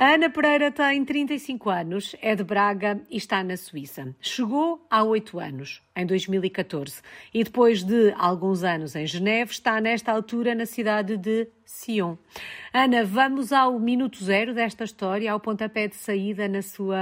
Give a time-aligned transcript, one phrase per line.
[0.00, 4.16] A Ana Pereira tem 35 anos, é de Braga e está na Suíça.
[4.18, 7.02] Chegou há 8 anos, em 2014,
[7.34, 12.16] e depois de alguns anos em Geneve, está nesta altura na cidade de Sion.
[12.72, 16.96] Ana, vamos ao minuto zero desta história, ao pontapé de saída na sua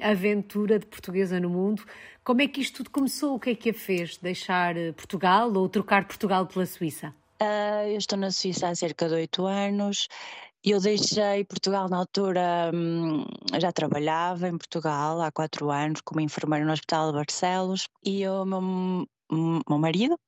[0.00, 1.82] aventura de portuguesa no mundo.
[2.22, 3.34] Como é que isto tudo começou?
[3.34, 7.12] O que é que a fez deixar Portugal ou trocar Portugal pela Suíça?
[7.42, 10.08] Uh, eu estou na Suíça há cerca de oito anos.
[10.68, 13.24] Eu deixei Portugal na altura, hum,
[13.60, 18.44] já trabalhava em Portugal há quatro anos como enfermeira no Hospital de Barcelos e o
[18.44, 18.60] meu,
[19.30, 20.18] meu marido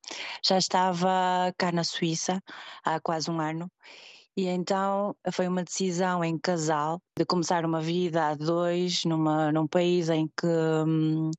[0.41, 2.41] já estava cá na Suíça
[2.85, 3.69] há quase um ano.
[4.37, 9.67] E então foi uma decisão em casal de começar uma vida a dois numa, num
[9.67, 11.31] país em que hum,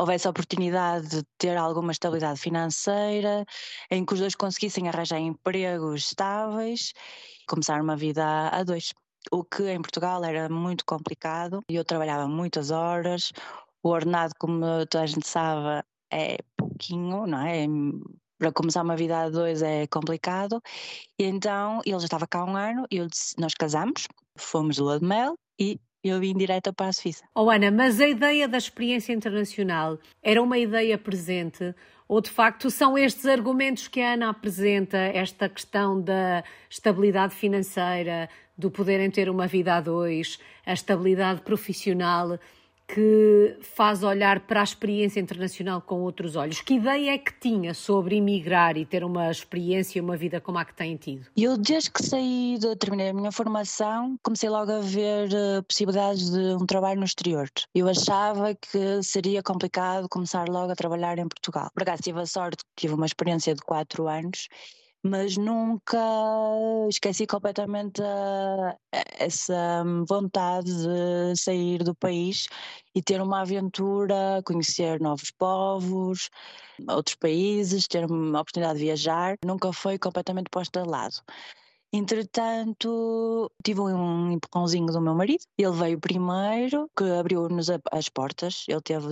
[0.00, 3.44] houvesse a oportunidade de ter alguma estabilidade financeira,
[3.90, 6.92] em que os dois conseguissem arranjar empregos estáveis
[7.42, 8.94] e começar uma vida a, dois.
[9.30, 13.30] O que em Portugal era muito complicado, eu trabalhava muitas horas,
[13.82, 17.66] o ordenado, como toda a gente sabe, é pouquinho, não é?
[18.38, 20.62] Para começar uma vida a dois é complicado.
[21.18, 24.78] E então ele já estava cá há um ano e eu disse, nós casamos, fomos
[24.78, 27.24] lua de mel e eu vim direto para a Suíça.
[27.34, 31.74] Oh Ana, mas a ideia da experiência internacional era uma ideia presente
[32.10, 38.28] ou de facto são estes argumentos que a Ana apresenta, esta questão da estabilidade financeira,
[38.58, 42.36] do poderem ter uma vida a dois, a estabilidade profissional,
[42.94, 46.60] que faz olhar para a experiência internacional com outros olhos.
[46.60, 50.58] Que ideia é que tinha sobre emigrar e ter uma experiência e uma vida como
[50.58, 51.26] a que tem tido?
[51.36, 56.30] Eu, desde que saí, de, terminei a minha formação, comecei logo a ver uh, possibilidades
[56.30, 57.48] de um trabalho no exterior.
[57.74, 61.70] Eu achava que seria complicado começar logo a trabalhar em Portugal.
[61.72, 64.48] Por acaso tive a sorte, tive uma experiência de quatro anos
[65.02, 65.98] mas nunca
[66.88, 68.76] esqueci completamente a,
[69.18, 72.46] essa vontade de sair do país
[72.94, 76.28] e ter uma aventura, conhecer novos povos,
[76.88, 79.36] outros países, ter uma oportunidade de viajar.
[79.44, 81.16] Nunca foi completamente posta de lado.
[81.92, 85.42] Entretanto, tive um empurrãozinho do meu marido.
[85.58, 88.64] Ele veio primeiro, que abriu-nos as portas.
[88.68, 89.08] Ele teve,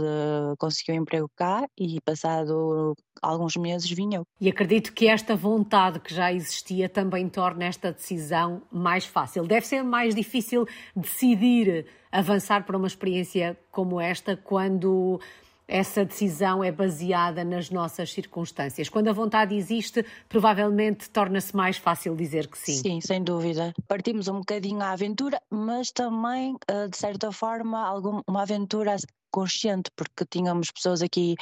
[0.59, 4.23] conseguiu um emprego cá e passado alguns meses vinha.
[4.41, 9.45] E acredito que esta vontade que já existia também torna esta decisão mais fácil.
[9.45, 15.21] Deve ser mais difícil decidir avançar para uma experiência como esta quando
[15.69, 18.89] essa decisão é baseada nas nossas circunstâncias.
[18.89, 22.77] Quando a vontade existe, provavelmente torna-se mais fácil dizer que sim.
[22.77, 23.75] Sim, sem dúvida.
[23.87, 27.93] Partimos um bocadinho à aventura, mas também, eh, de certa forma,
[28.27, 28.97] uma aventura
[29.31, 31.37] consciente, porque tínhamos pessoas aqui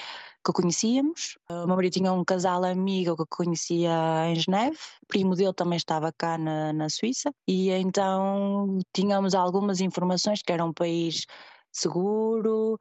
[0.44, 1.38] que conhecíamos.
[1.48, 5.76] O meu marido tinha um casal amigo que conhecia em Geneve, o primo dele também
[5.76, 11.26] estava cá na, na Suíça, e então tínhamos algumas informações que era um país
[11.72, 12.78] seguro,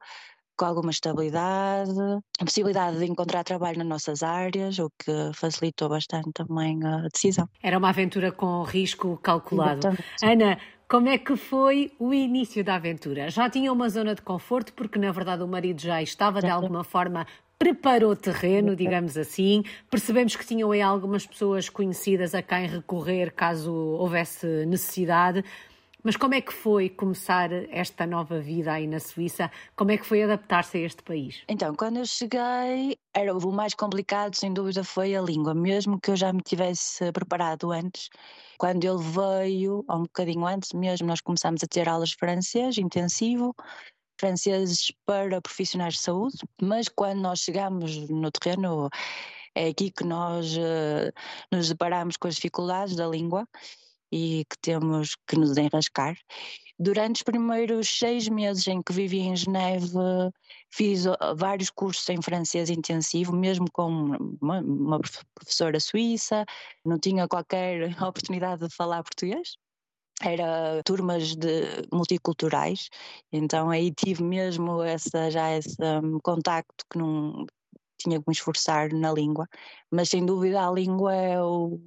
[0.56, 1.90] com alguma estabilidade,
[2.40, 7.48] a possibilidade de encontrar trabalho nas nossas áreas, o que facilitou bastante também a decisão.
[7.62, 9.88] Era uma aventura com risco calculado.
[10.22, 10.58] Ana,
[10.88, 13.28] como é que foi o início da aventura?
[13.28, 16.84] Já tinha uma zona de conforto, porque na verdade o marido já estava de alguma
[16.84, 17.26] forma
[17.58, 19.64] preparou terreno, digamos assim.
[19.90, 25.44] Percebemos que tinham aí algumas pessoas conhecidas a quem recorrer caso houvesse necessidade.
[26.06, 29.50] Mas como é que foi começar esta nova vida aí na Suíça?
[29.74, 31.42] Como é que foi adaptar-se a este país?
[31.48, 36.12] Então, quando eu cheguei, era o mais complicado, sem dúvida, foi a língua, mesmo que
[36.12, 38.08] eu já me tivesse preparado antes.
[38.56, 42.78] Quando ele veio, ou um bocadinho antes mesmo, nós começámos a ter aulas de francês
[42.78, 43.52] intensivo,
[44.16, 48.88] franceses para profissionais de saúde, mas quando nós chegamos no terreno,
[49.56, 51.12] é aqui que nós uh,
[51.50, 53.44] nos deparamos com as dificuldades da língua
[54.12, 56.16] e que temos que nos enrascar.
[56.78, 59.88] Durante os primeiros seis meses em que vivi em Geneve,
[60.70, 61.04] fiz
[61.36, 63.88] vários cursos em francês intensivo, mesmo com
[64.40, 65.00] uma, uma
[65.34, 66.44] professora suíça,
[66.84, 69.56] não tinha qualquer oportunidade de falar português
[70.22, 72.88] era turmas de multiculturais,
[73.30, 77.44] então aí tive mesmo essa já esse um, contacto que não
[77.98, 79.46] tinha que me esforçar na língua,
[79.90, 81.80] mas sem dúvida a língua é o,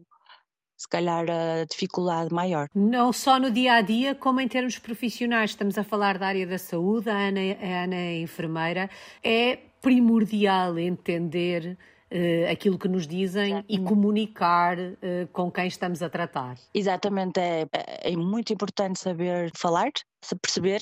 [0.80, 2.70] se calhar a dificuldade maior.
[2.74, 5.52] Não só no dia a dia, como em termos profissionais.
[5.52, 8.90] Estamos a falar da área da saúde, a Ana, a Ana é enfermeira.
[9.22, 11.78] É primordial entender
[12.10, 13.76] uh, aquilo que nos dizem Exatamente.
[13.76, 16.56] e comunicar uh, com quem estamos a tratar.
[16.74, 19.92] Exatamente, é, é muito importante saber falar,
[20.22, 20.80] se perceber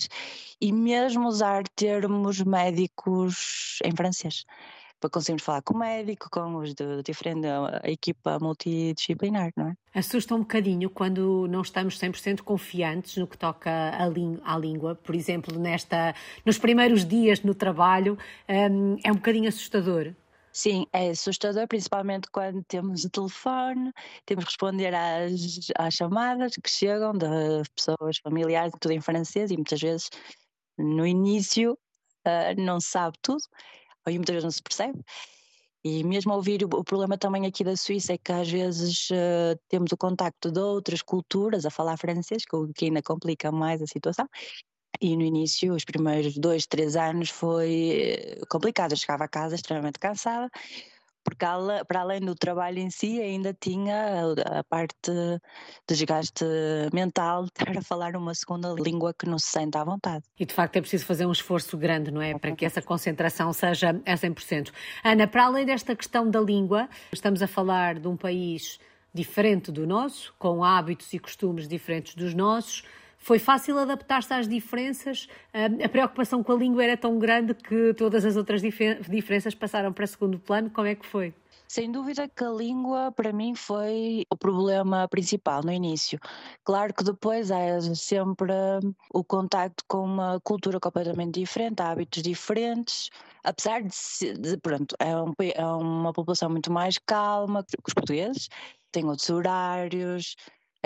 [0.62, 4.46] e mesmo usar termos médicos em francês
[5.00, 9.74] para conseguirmos falar com o médico, com os de, diferente a equipa multidisciplinar, não é?
[9.94, 13.72] Assusta um bocadinho quando não estamos 100% confiantes no que toca
[14.44, 16.14] à, língua, por exemplo, nesta,
[16.46, 18.18] nos primeiros dias no trabalho,
[18.50, 20.14] um, é um bocadinho assustador.
[20.52, 23.94] Sim, é assustador, principalmente quando temos o telefone,
[24.26, 27.28] temos que responder às, às chamadas que chegam de
[27.76, 30.10] pessoas familiares, tudo em francês, e muitas vezes
[30.76, 31.78] no início
[32.26, 33.44] uh, não se sabe tudo,
[34.08, 35.00] ou muitas vezes não se percebe.
[35.84, 39.92] E mesmo ouvir, o problema também aqui da Suíça é que às vezes uh, temos
[39.92, 44.28] o contacto de outras culturas a falar francês, o que ainda complica mais a situação.
[45.00, 48.94] E no início, os primeiros dois, três anos, foi eh, complicado.
[48.94, 50.50] Eu chegava a casa extremamente cansada,
[51.28, 51.46] porque
[51.86, 55.42] para além do trabalho em si, ainda tinha a parte de
[55.86, 56.46] desgaste
[56.94, 60.24] mental de estar a falar uma segunda língua que não se sente à vontade.
[60.40, 62.38] E de facto é preciso fazer um esforço grande, não é?
[62.40, 64.72] Para que essa concentração seja a 100%.
[65.04, 68.80] Ana, para além desta questão da língua, estamos a falar de um país
[69.14, 72.84] diferente do nosso, com hábitos e costumes diferentes dos nossos.
[73.18, 75.28] Foi fácil adaptar-se às diferenças?
[75.84, 80.08] A preocupação com a língua era tão grande que todas as outras diferenças passaram para
[80.08, 80.70] segundo plano?
[80.70, 81.34] Como é que foi?
[81.68, 86.18] Sem dúvida que a língua para mim foi o problema principal no início.
[86.64, 88.54] Claro que depois há sempre
[89.14, 93.10] o contacto com uma cultura completamente diferente, hábitos diferentes,
[93.44, 98.48] apesar de, de pronto, é, um, é, uma população muito mais calma que os portugueses,
[98.90, 100.36] tem outros horários,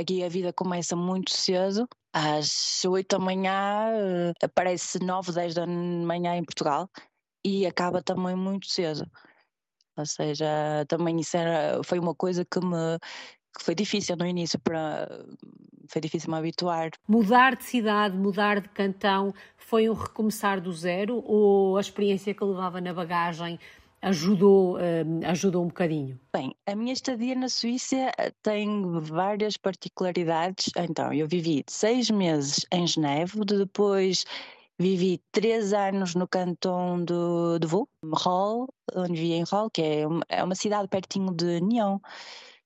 [0.01, 5.65] aqui a vida começa muito cedo às 8 da manhã, eh, aparece 9, 10 da
[5.65, 6.89] manhã em Portugal
[7.45, 9.09] e acaba também muito cedo.
[9.98, 12.98] Ou seja, também isso era, foi uma coisa que me
[13.57, 15.09] que foi difícil no início para
[15.89, 16.89] foi difícil me habituar.
[17.06, 22.44] Mudar de cidade, mudar de cantão, foi um recomeçar do zero ou a experiência que
[22.44, 23.59] levava na bagagem
[24.01, 26.19] ajudou, uh, ajudou um bocadinho?
[26.33, 30.71] Bem, a minha estadia na Suíça eh, tem várias particularidades.
[30.75, 34.25] Então, eu vivi seis meses em Geneve, depois
[34.80, 40.07] vivi três anos no canton de, de Vaud, Roll, onde vivi em Roll, que é
[40.07, 42.00] uma, é uma cidade pertinho de Nyon.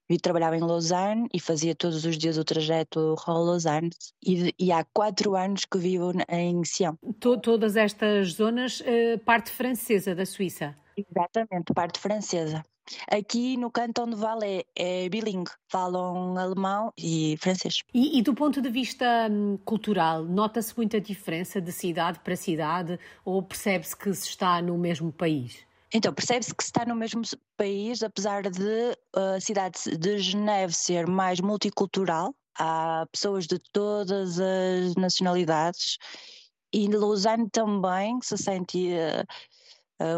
[0.07, 3.89] Eu trabalhava em Lausanne e fazia todos os dias o trajeto Roll-Lausanne
[4.23, 6.93] e, e, há quatro anos que vivo em Sion.
[7.19, 10.75] Todas estas zonas, uh, parte francesa da Suíça?
[10.97, 12.63] Exatamente, parte francesa.
[13.09, 17.79] Aqui no Cantão de Valais é bilingue, falam alemão e francês.
[17.93, 22.99] E, e do ponto de vista hum, cultural, nota-se muita diferença de cidade para cidade
[23.23, 25.57] ou percebe-se que se está no mesmo país?
[25.93, 27.21] Então, percebe-se que se está no mesmo
[27.57, 34.95] país, apesar de a cidade de Geneve ser mais multicultural, há pessoas de todas as
[34.95, 35.97] nacionalidades
[36.73, 39.25] e Lausanne também se sente uh,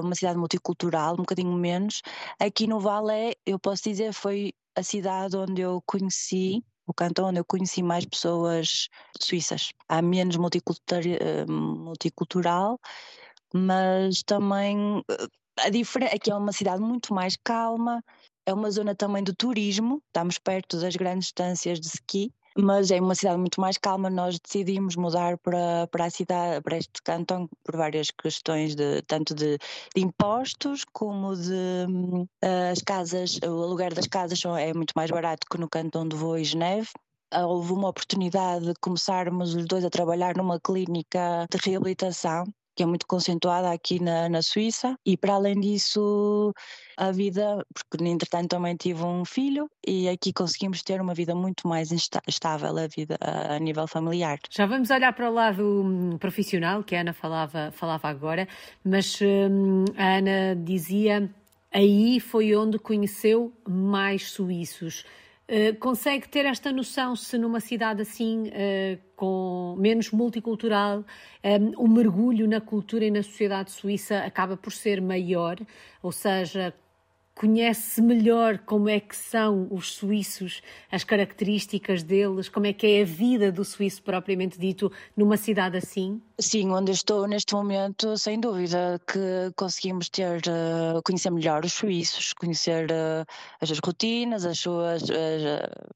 [0.03, 2.01] uma cidade multicultural, um bocadinho menos.
[2.39, 7.39] Aqui no Vale, eu posso dizer, foi a cidade onde eu conheci, o cantão onde
[7.39, 8.88] eu conheci mais pessoas
[9.19, 9.71] suíças.
[9.89, 12.79] Há menos eh, multicultural,
[13.53, 15.27] mas também eh,
[15.59, 18.03] a diferença aqui é uma cidade muito mais calma,
[18.45, 23.00] é uma zona também de turismo, estamos perto das grandes distâncias de ski, mas é
[23.00, 24.09] uma cidade muito mais calma.
[24.09, 29.36] Nós decidimos mudar para, para a cidade, para este cantão, por várias questões de tanto
[29.36, 29.57] de,
[29.95, 31.85] de impostos como de
[32.44, 36.16] uh, as casas, o aluguer das casas é muito mais barato que no cantão de
[36.37, 36.90] e Geneve
[37.31, 42.45] ah, houve uma oportunidade de começarmos os dois a trabalhar numa clínica de reabilitação
[42.78, 46.54] que é muito concentrada aqui na, na Suíça, e para além disso,
[46.96, 51.68] a vida, porque entretanto também tive um filho, e aqui conseguimos ter uma vida muito
[51.68, 54.38] mais estável, a vida a, a nível familiar.
[54.52, 58.48] Já vamos olhar para o lado hum, profissional, que a Ana falava, falava agora,
[58.86, 61.28] mas hum, a Ana dizia
[61.74, 65.04] aí foi onde conheceu mais suíços.
[65.49, 71.04] Uh, consegue ter esta noção se numa cidade assim, uh, com menos multicultural, um,
[71.42, 75.57] eh, o mergulho na cultura e na sociedade suíça acaba por ser maior,
[76.04, 76.73] ou seja,
[77.37, 83.01] conhece melhor como é que são os suíços, as características deles, como é que é
[83.03, 86.19] a vida do suíço propriamente dito numa cidade assim?
[86.39, 92.33] Sim, onde estou neste momento, sem dúvida que conseguimos ter, uh, conhecer melhor os suíços,
[92.33, 93.25] conhecer uh,
[93.61, 95.03] as suas rotinas, as suas...
[95.03, 95.94] Uh,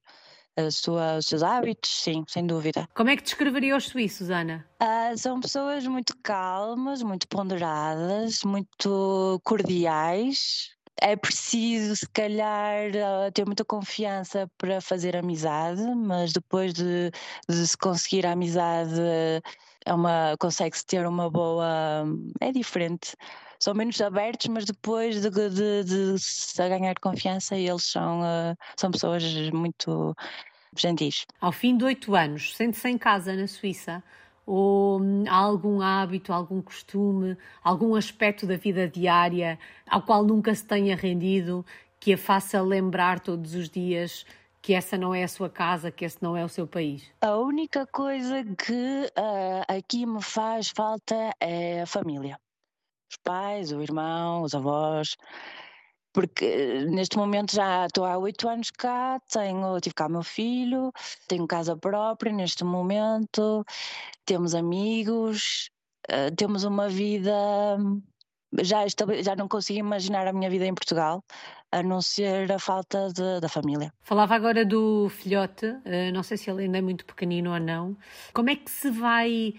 [0.57, 2.86] as suas, os seus hábitos, sim, sem dúvida.
[2.93, 4.67] Como é que descreveria os suíços, Ana?
[4.83, 13.45] Uh, são pessoas muito calmas, muito ponderadas, muito cordiais, é preciso, se calhar, eh, ter
[13.45, 17.12] muita confiança para fazer amizade, mas depois de,
[17.50, 19.00] de se conseguir a amizade,
[19.86, 22.05] é uma, consegue-se ter uma boa.
[22.39, 23.15] É diferente.
[23.60, 28.91] são menos abertos, mas depois de, de, de se ganhar confiança, eles são, uh, são
[28.91, 30.15] pessoas muito
[30.75, 31.25] gentis.
[31.39, 34.03] Ao fim de oito anos, sente-se em casa na Suíça?
[34.45, 40.53] Ou hum, há algum hábito, algum costume, algum aspecto da vida diária ao qual nunca
[40.53, 41.65] se tenha rendido
[42.00, 44.25] que a faça lembrar todos os dias
[44.62, 47.12] que essa não é a sua casa, que esse não é o seu país?
[47.21, 52.38] A única coisa que uh, aqui me faz falta é a família.
[53.12, 55.17] Os pais, o irmão, os avós.
[56.13, 60.91] Porque neste momento já estou há oito anos cá, tenho, tive cá meu filho,
[61.27, 63.65] tenho casa própria neste momento,
[64.25, 65.70] temos amigos,
[66.10, 67.32] uh, temos uma vida
[68.62, 68.86] já,
[69.22, 71.24] já não consigo imaginar a minha vida em Portugal,
[71.72, 73.94] a não ser a falta de, da família.
[74.01, 77.98] Falava agora do filhote, eh, não sei se ele ainda é muito pequenino ou não.
[78.34, 79.53] Como é que se vai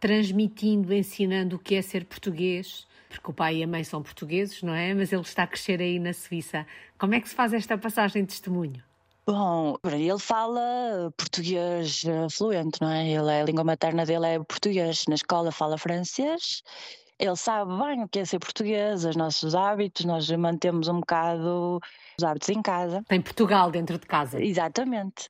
[0.00, 2.86] transmitindo, ensinando o que é ser português?
[3.08, 4.94] Porque o pai e a mãe são portugueses, não é?
[4.94, 6.66] Mas ele está a crescer aí na Suíça.
[6.98, 8.82] Como é que se faz esta passagem de testemunho?
[9.26, 13.08] Bom, ele fala português eh, fluente, não é?
[13.08, 15.04] Ele, a língua materna dele é português.
[15.08, 16.62] Na escola fala francês
[17.18, 21.80] ele sabe bem o que é ser português, os nossos hábitos, nós mantemos um bocado
[22.18, 23.02] os hábitos em casa.
[23.08, 24.42] Tem Portugal dentro de casa.
[24.42, 25.28] Exatamente.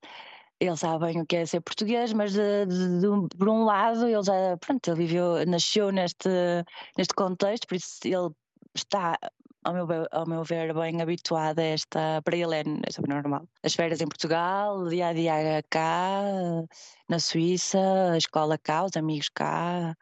[0.58, 4.06] Ele sabe bem o que é ser português, mas de, de, de, por um lado
[4.06, 6.28] ele já, pronto, ele viveu, nasceu neste,
[6.96, 8.30] neste contexto, por isso ele
[8.74, 9.18] está
[9.66, 13.48] ao meu, ao meu ver, bem habituado a esta, para ele é, é normal.
[13.62, 16.22] As férias em Portugal, dia a dia cá,
[17.08, 17.78] na Suíça,
[18.12, 19.94] a escola cá, os amigos cá,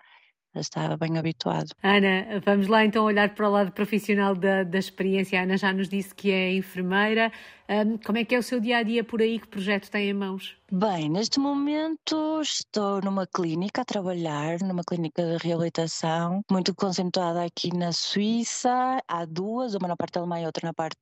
[0.61, 1.71] estava bem habituado.
[1.83, 5.41] Ana, vamos lá então olhar para o lado profissional da, da experiência.
[5.41, 7.33] A Ana já nos disse que é enfermeira.
[7.69, 9.39] Um, como é que é o seu dia a dia por aí?
[9.39, 10.57] Que projeto tem em mãos?
[10.71, 17.75] Bem, neste momento estou numa clínica a trabalhar, numa clínica de reabilitação, muito concentrada aqui
[17.75, 19.03] na Suíça.
[19.09, 20.99] Há duas, uma na parte alemã e outra na parte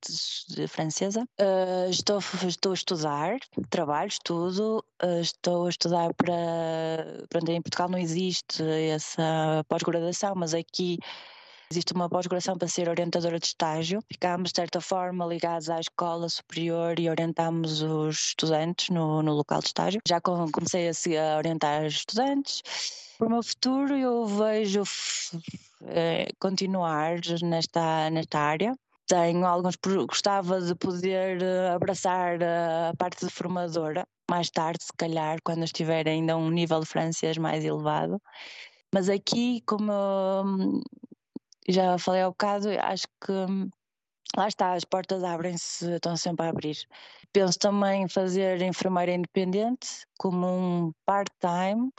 [0.67, 1.23] francesa.
[1.39, 3.37] Uh, estou, estou a estudar,
[3.69, 7.25] trabalho, estudo, uh, estou a estudar para.
[7.29, 10.97] Pronto, em Portugal não existe essa pós-graduação, mas aqui
[11.73, 13.99] Existe uma pós-graduação para ser orientadora de estágio.
[14.07, 19.59] Ficámos, de certa forma, ligados à escola superior e orientámos os estudantes no, no local
[19.59, 19.99] de estágio.
[20.07, 20.87] Já comecei
[21.17, 22.61] a, a orientar estudantes.
[23.17, 24.83] Para o meu futuro, eu vejo
[25.87, 28.75] eh, continuar nesta, nesta área.
[29.07, 29.75] Tenho alguns.
[30.07, 36.07] Gostava de poder eh, abraçar a parte de formadora mais tarde, se calhar, quando estiver
[36.07, 38.21] ainda a um nível de francês mais elevado.
[38.93, 40.79] Mas aqui, como hum,
[41.67, 43.69] já falei ao bocado, acho que hum,
[44.35, 46.77] lá está, as portas abrem-se, estão sempre a abrir.
[47.31, 51.91] Penso também em fazer enfermeira independente como um part-time,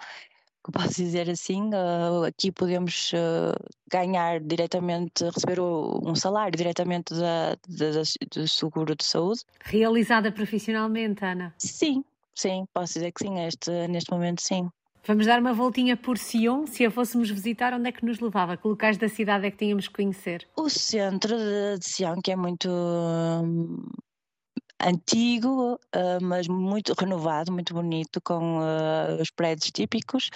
[0.64, 3.54] que posso dizer assim, uh, aqui podemos uh,
[3.90, 8.02] ganhar diretamente, receber um salário diretamente da, da,
[8.32, 9.42] do seguro de saúde.
[9.62, 11.54] Realizada profissionalmente, Ana?
[11.58, 12.02] Sim,
[12.34, 14.70] sim, posso dizer que sim, este, neste momento sim.
[15.06, 16.66] Vamos dar uma voltinha por Sion.
[16.66, 18.56] Se a fôssemos visitar, onde é que nos levava?
[18.56, 20.48] Que locais da cidade é que tínhamos que conhecer?
[20.56, 23.84] O centro de, de Sion, que é muito hum,
[24.80, 30.30] antigo, uh, mas muito renovado, muito bonito, com uh, os prédios típicos.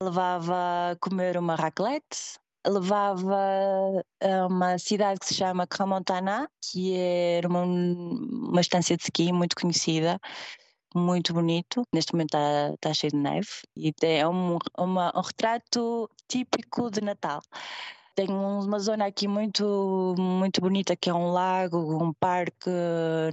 [0.00, 3.36] Levava a comer uma raclette, levava
[4.22, 9.56] a uma cidade que se chama Cramontana, que era uma, uma estância de ski muito
[9.56, 10.20] conhecida,
[10.94, 11.82] muito bonito.
[11.92, 12.36] Neste momento
[12.74, 17.42] está, cheio de neve e é um, uma, um retrato típico de Natal.
[18.14, 22.70] Tem uma zona aqui muito, muito bonita que é um lago, um parque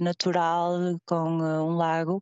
[0.00, 0.72] natural
[1.06, 2.20] com uh, um lago,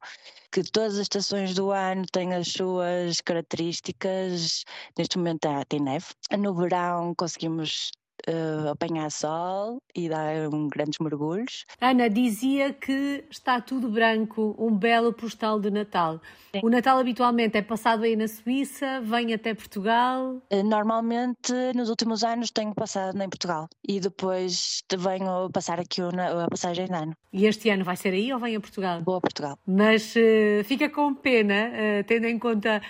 [0.52, 4.64] que todas as estações do ano têm as suas características.
[4.98, 6.06] Neste momento tem neve.
[6.38, 7.92] No verão conseguimos
[8.28, 11.64] uh, apanhar sol e dar um, grandes mergulhos.
[11.80, 16.20] Ana dizia que está tudo branco, um belo postal de Natal.
[16.52, 16.60] Sim.
[16.62, 20.42] O Natal habitualmente é passado aí na Suíça, vem até Portugal?
[20.52, 26.48] Uh, normalmente, nos últimos anos, tenho passado em Portugal e depois venho passar aqui a
[26.48, 27.16] passagem de ano.
[27.32, 29.02] E este ano vai ser aí ou vem a Portugal?
[29.04, 29.56] Vou a Portugal.
[29.66, 31.70] Mas uh, fica com pena,
[32.06, 32.82] tendo em conta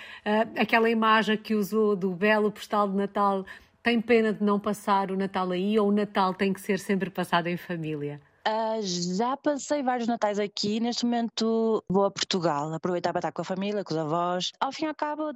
[0.57, 3.45] aquela imagem que usou do belo postal de Natal
[3.83, 7.09] tem pena de não passar o Natal aí ou o Natal tem que ser sempre
[7.09, 8.21] passado em família?
[8.47, 10.79] Uh, já passei vários natais aqui.
[10.79, 14.51] Neste momento vou a Portugal, aproveitar para estar com a família, com os avós.
[14.59, 14.87] Ao fim e
[15.31, 15.35] uh,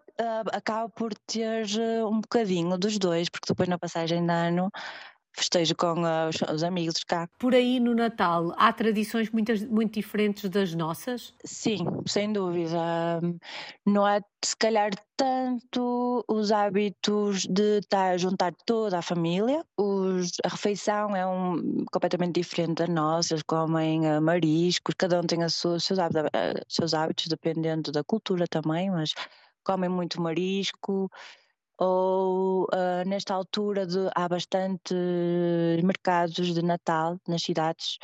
[0.51, 4.71] acabo por ter uh, um bocadinho dos dois, porque depois na passagem de ano
[5.35, 7.27] festejo com uh, os, os, amigos cá.
[7.37, 11.33] Por aí no Natal há tradições muito, muito diferentes das nossas?
[11.43, 13.21] Sim, sem dúvida.
[13.85, 19.65] Não há se calhar tanto os hábitos de estar a juntar toda a família.
[19.77, 25.23] Os, a refeição é um, completamente diferente da nossa, eles comem uh, mariscos, cada um
[25.23, 29.13] tem sua, seus, uh, seus hábitos, dependendo da cultura também, mas
[29.63, 31.09] comem muito marisco,
[31.77, 34.93] ou uh, nesta altura de, há bastante
[35.83, 37.97] mercados de Natal nas cidades.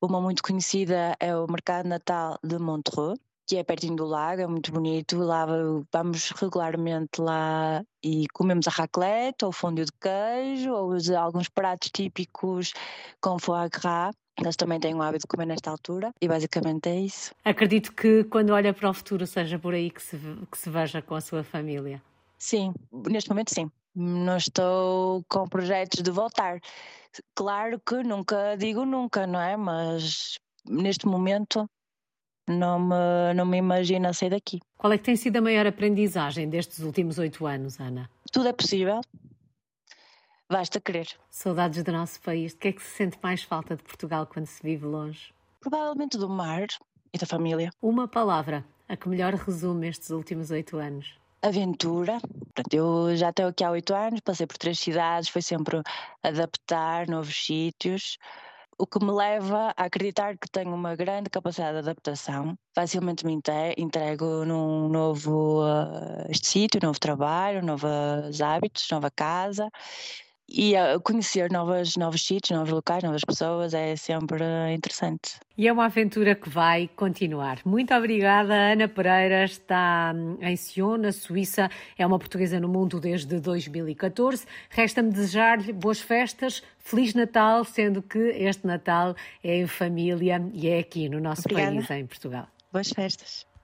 [0.00, 4.46] Uma muito conhecida é o Mercado Natal de Montreux, que é pertinho do lago, é
[4.46, 5.18] muito bonito.
[5.18, 5.46] Lá
[5.90, 12.72] vamos regularmente lá e comemos a raclette, ou fondue de queijo, ou alguns pratos típicos
[13.20, 14.14] com foie gras.
[14.38, 17.34] Eles também têm o hábito de comer nesta altura e basicamente é isso.
[17.44, 21.02] Acredito que quando olha para o futuro seja por aí que se, que se veja
[21.02, 22.00] com a sua família.
[22.38, 22.72] Sim,
[23.10, 23.70] neste momento sim.
[23.94, 26.60] Não estou com projetos de voltar.
[27.34, 29.56] Claro que nunca digo nunca, não é?
[29.56, 31.68] Mas neste momento
[32.48, 34.60] não me, não me imagino a sair daqui.
[34.76, 38.08] Qual é que tem sido a maior aprendizagem destes últimos oito anos, Ana?
[38.30, 39.00] Tudo é possível.
[40.48, 41.08] Basta querer.
[41.28, 42.52] Saudades do nosso país.
[42.52, 45.34] De que é que se sente mais falta de Portugal quando se vive longe?
[45.60, 46.66] Provavelmente do mar
[47.12, 47.70] e da família.
[47.82, 52.18] Uma palavra, a que melhor resume estes últimos oito anos aventura.
[52.72, 55.80] Eu já estou aqui há oito anos, passei por três cidades, foi sempre
[56.22, 58.18] adaptar novos sítios,
[58.78, 62.56] o que me leva a acreditar que tenho uma grande capacidade de adaptação.
[62.74, 63.32] Facilmente me
[63.76, 69.68] entrego num novo uh, sítio, novo trabalho, novos hábitos, nova casa
[70.48, 70.72] e
[71.04, 75.38] conhecer novas, novos sítios, novos locais, novas pessoas é sempre interessante.
[75.56, 77.58] E é uma aventura que vai continuar.
[77.64, 82.98] Muito obrigada, Ana Pereira, está hum, em Sion, na Suíça, é uma portuguesa no mundo
[82.98, 84.46] desde 2014.
[84.70, 90.78] Resta-me desejar-lhe boas festas, Feliz Natal, sendo que este Natal é em família e é
[90.78, 91.74] aqui no nosso obrigada.
[91.74, 92.48] país, em Portugal.
[92.72, 93.47] Boas festas.